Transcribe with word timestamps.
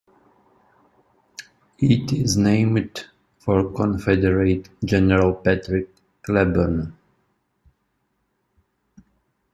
It 1.77 2.11
is 2.11 2.35
named 2.35 3.05
for 3.37 3.71
Confederate 3.71 4.67
General 4.83 5.35
Patrick 5.35 5.89
Cleburne. 6.23 6.91